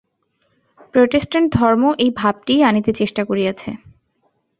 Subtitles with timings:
[0.93, 3.69] Protestant ধর্ম এই ভাবটিই আনিতে চেষ্টা করিয়াছে।